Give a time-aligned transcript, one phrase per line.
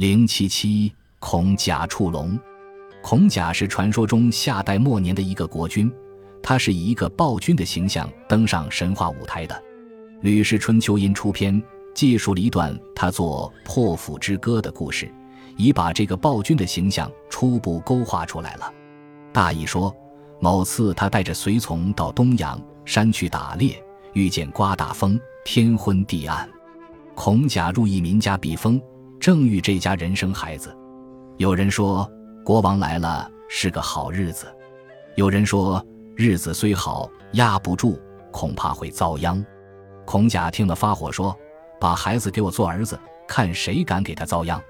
[0.00, 2.40] 零七七孔甲触龙，
[3.02, 5.92] 孔甲是传说中夏代末年的一个国君，
[6.42, 9.54] 他是以一个暴君的形象登上神话舞台的。
[10.22, 11.54] 《吕氏春秋因出篇》
[11.94, 15.12] 记述了一段他做破釜之歌的故事，
[15.58, 18.72] 已把这个暴君的形象初步勾画出来了。
[19.34, 19.94] 大意说，
[20.40, 23.78] 某次他带着随从到东阳山去打猎，
[24.14, 26.48] 遇见刮大风，天昏地暗。
[27.14, 28.80] 孔甲入一民家避风，
[29.20, 30.74] 正遇这家人生孩子。
[31.36, 32.10] 有人说
[32.42, 34.46] 国王来了是个好日子，
[35.14, 35.84] 有人说
[36.16, 38.00] 日子虽好压不住，
[38.32, 39.44] 恐怕会遭殃。
[40.06, 41.36] 孔甲听了发火，说
[41.78, 42.98] ：“把孩子给我做儿子，
[43.28, 44.60] 看谁敢给他遭殃。”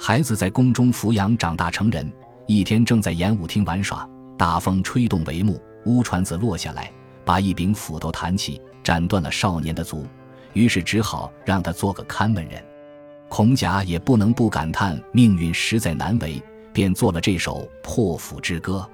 [0.00, 2.10] 孩子在宫中抚养长大成人。
[2.46, 6.90] 一天正在演武厅玩耍，大风吹动帷幕，乌船子落下来，
[7.24, 10.06] 把一柄斧头弹起，斩断了少年的足。
[10.54, 12.62] 于是只好让他做个看门人。
[13.34, 16.38] 孔甲也不能不感叹命运实在难为，
[16.70, 18.86] 便做了这首破釜之歌。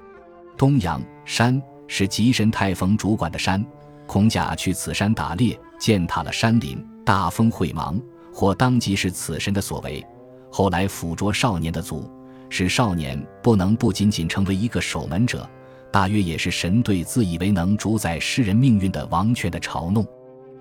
[0.55, 3.61] 东阳山是吉神太冯主管的山，
[4.07, 7.99] 孔甲去此山打猎，践踏了山林，大风会芒，
[8.33, 10.01] 或当即是此神的所为。
[10.49, 12.09] 后来辅着少年的祖。
[12.47, 15.47] 使少年不能不仅仅成为一个守门者，
[15.91, 20.07] 大约也是神对自以为能主宰世人命运的王权的嘲弄。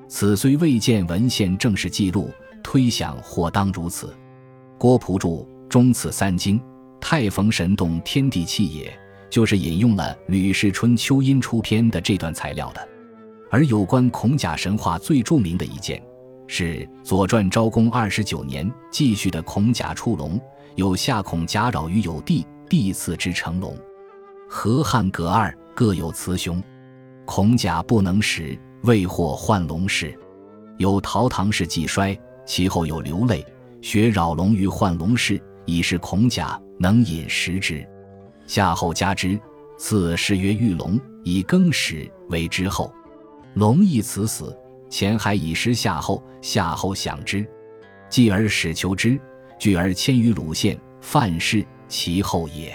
[0.09, 2.29] 此虽未见文献正式记录，
[2.63, 4.15] 推想或当如此。
[4.79, 6.59] 郭璞注《中次三经》，
[7.01, 8.93] 太逢神动天地气也，
[9.29, 12.89] 就是引用了《吕氏春秋阴出篇》的这段材料的。
[13.51, 16.03] 而有关孔甲神话最著名的一件，
[16.47, 20.41] 是《左传》昭公二十九年记叙的孔甲出龙。
[20.77, 23.77] 有夏孔甲扰于有地，地赐之成龙。
[24.49, 26.63] 河汉葛二各有雌雄，
[27.25, 30.17] 孔甲不能食，未获换龙氏。
[30.77, 32.17] 有陶唐氏季衰，
[32.49, 33.45] 其后有流泪，
[33.83, 37.87] 学扰龙于幻龙氏，以是孔甲能饮食之。
[38.47, 39.39] 夏后加之，
[39.77, 42.91] 赐谥曰玉龙，以更始为之后。
[43.53, 44.59] 龙亦此死，
[44.89, 47.47] 前还以失夏后，夏后享之，
[48.09, 49.21] 继而始求之。
[49.59, 52.73] 聚而迁于鲁县，范氏其后也。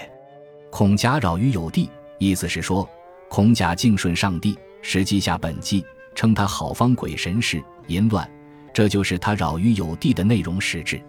[0.70, 2.88] 孔甲扰于有地，意思是说，
[3.28, 5.84] 孔甲敬顺上帝，实际下本纪，
[6.14, 8.30] 称他好方鬼神事淫乱，
[8.74, 11.00] 这就是他扰于有地的内容实质。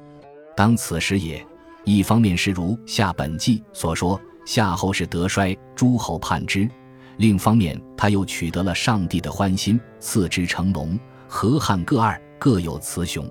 [0.56, 1.46] 当此时也，
[1.84, 6.70] 一方面是如下本纪所说，夏后是德衰，诸侯叛之；
[7.18, 10.98] 另一方面，他又取得了上帝的欢心，赐之成龙。
[11.28, 13.28] 河汉各二，各有雌雄。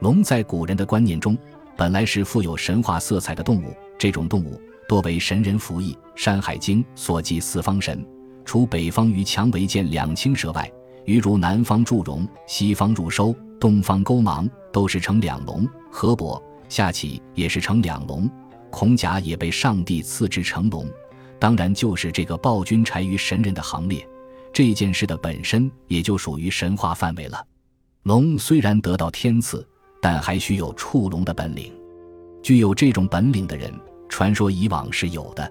[0.00, 1.36] 龙在古人的观念中。
[1.74, 5.94] 本来是富有神话色彩的动物，这种动物多为神人服役。
[6.14, 8.06] 《山海经》所记四方神，
[8.44, 10.70] 除北方于强为见两青蛇外，
[11.06, 15.64] 余如南方祝融，西方入收，东方勾芒，都是成两龙。
[15.88, 18.28] 河伯下启也是成两龙，
[18.72, 20.84] 孔甲也被上帝赐之成龙，
[21.38, 24.04] 当然就是这个暴君柴于神人的行列。
[24.52, 27.46] 这件事的本身也就属于神话范围了。
[28.02, 29.64] 龙虽然得到天赐。
[30.04, 31.72] 但还需有触龙的本领，
[32.42, 33.72] 具有这种本领的人，
[34.08, 35.48] 传说以往是有的。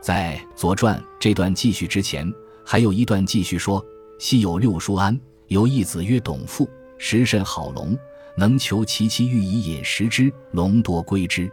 [0.00, 2.26] 在《左传》这段记叙之前，
[2.64, 3.84] 还有一段记叙说：
[4.18, 6.66] 昔有六叔安，有一子曰董父，
[7.04, 7.98] 食甚好龙，
[8.36, 11.50] 能求其妻欲以饮食之，龙多归之，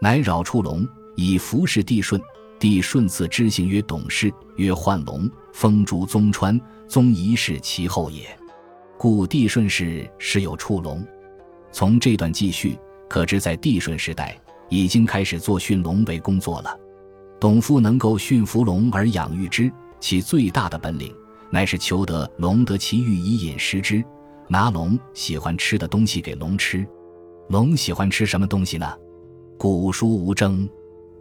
[0.00, 0.84] 乃扰触龙，
[1.14, 2.20] 以服侍帝舜。
[2.58, 8.36] 帝舜赐之姓曰董氏，曰幻龙，封诸宗川，宗仪是其后也。
[8.98, 11.06] 故帝舜氏时有触龙。
[11.70, 12.76] 从这段记叙
[13.08, 14.36] 可知，在帝舜时代
[14.68, 16.76] 已经开始做驯龙为工作了。
[17.38, 19.70] 董父能够驯服龙而养育之，
[20.00, 21.14] 其最大的本领
[21.48, 24.04] 乃是求得龙得其欲以饮食之，
[24.52, 26.84] 拿龙喜欢吃的东西给龙吃。
[27.50, 28.98] 龙喜欢吃什么东西呢？
[29.56, 30.68] 古书无争。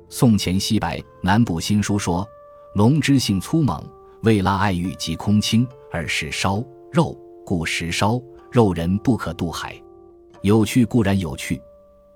[0.10, 2.28] 宋钱西白南部新书说，
[2.74, 3.80] 龙之性粗猛，
[4.24, 8.20] 为拉爱欲及空清，而食烧肉，故食烧
[8.52, 9.80] 肉人不可渡海。
[10.42, 11.62] 有趣固然有趣，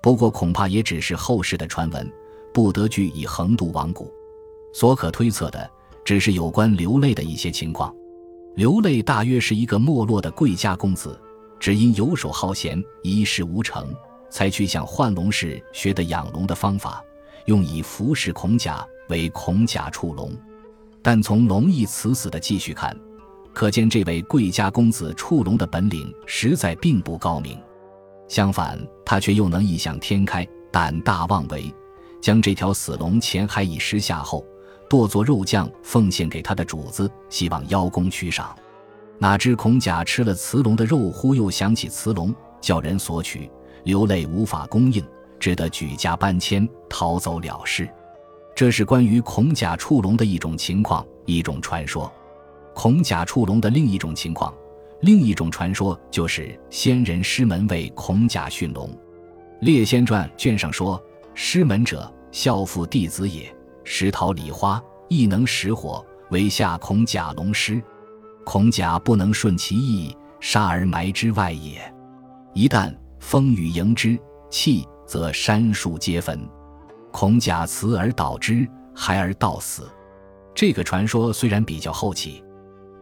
[0.02, 2.12] 不过恐怕也只是后世的传闻，
[2.52, 4.12] 不得据以横渡王谷。
[4.72, 5.70] 所可推测的，
[6.04, 7.94] 只是有关流泪的一些情况。
[8.54, 11.18] 刘泪大约是一个没落的贵家公子，
[11.58, 13.92] 只因游手好闲，一事无成，
[14.30, 17.02] 才去向幻龙氏学的养龙的方法，
[17.46, 20.32] 用以服侍孔甲，为孔甲触龙。
[21.02, 22.96] 但从龙翼此死的继续看，
[23.52, 27.58] 可见这位贵家公子触龙的本领实在并不高明。
[28.28, 31.74] 相反，他却又能异想天开、胆大妄为，
[32.22, 34.46] 将这条死龙潜海以食下后，
[34.94, 38.54] 剁做肉酱奉献给他的主子，希望邀功取赏。
[39.18, 43.50] 哪知孔甲吃了雌龙的肉，忽又想起雌龙，叫人索取，
[43.82, 45.04] 流泪无法供应，
[45.40, 47.88] 只得举家搬迁，逃走了事。
[48.54, 52.08] 这是关于孔甲触龙的一种情况，一种传说。
[52.72, 54.54] 孔甲触龙的另一种情况，
[55.00, 58.88] 另一种传说就是先人师门为孔甲驯龙。
[59.58, 61.02] 《列仙传》卷上说
[61.34, 63.52] ：“师门者，孝父弟子也。
[63.84, 67.80] 石桃李花亦能识火，为下孔甲龙师。
[68.44, 71.80] 孔甲不能顺其意，杀而埋之外也。
[72.52, 74.18] 一旦风雨迎之，
[74.50, 76.40] 气则山树皆焚。”
[77.12, 79.88] 孔甲辞而导之，孩而道死。
[80.54, 82.42] 这个传说虽然比较后期，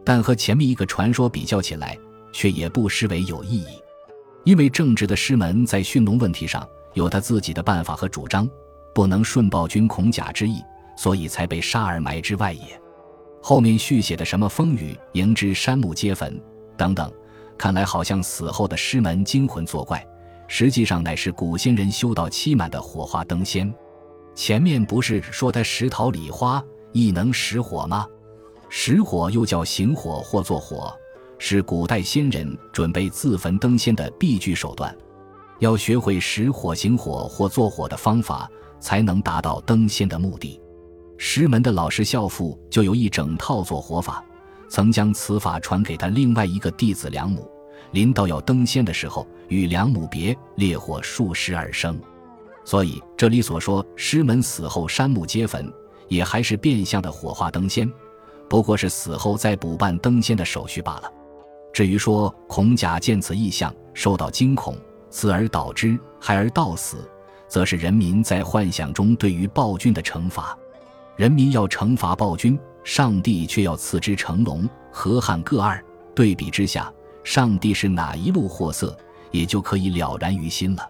[0.05, 1.97] 但和前面一个传说比较起来，
[2.31, 3.67] 却也不失为有意义。
[4.43, 8.49] 因为正直的师门在驯龙问题上有他自己的办法和主张，
[8.93, 10.61] 不能顺暴君孔甲之意，
[10.95, 12.79] 所以才被杀而埋之外也。
[13.41, 16.41] 后面续写的什么风雨迎之，山木皆焚
[16.77, 17.11] 等等，
[17.57, 20.05] 看来好像死后的师门惊魂作怪，
[20.47, 23.73] 实际上乃是古仙人修道期满的火化灯仙。
[24.33, 28.07] 前面不是说他石桃李花亦能识火吗？
[28.69, 30.91] 识火又叫行火或作火，
[31.37, 34.95] 是古代仙人准备自焚灯仙的必具手段。
[35.59, 38.49] 要学会识火、行火或作火的方法，
[38.79, 40.59] 才能达到灯仙的目的。
[41.17, 44.23] 石门的老师孝父就有一整套做火法，
[44.67, 47.49] 曾将此法传给他另外一个弟子梁母。
[47.91, 51.99] 临到要登仙的时候，与梁母别，烈火数十而生。
[52.65, 55.71] 所以这里所说师门死后山木皆焚，
[56.07, 57.91] 也还是变相的火化登仙，
[58.49, 61.11] 不过是死后再补办登仙的手续罢了。
[61.71, 64.75] 至于说孔甲见此异象，受到惊恐，
[65.09, 67.07] 死而导之，害而道死，
[67.47, 70.57] 则是人民在幻想中对于暴君的惩罚。
[71.15, 75.83] 人民要惩罚暴君，上帝却要赐之成龙，河汉各二，
[76.15, 76.91] 对比之下，
[77.23, 78.97] 上帝是哪一路货色，
[79.31, 80.89] 也就可以了然于心了。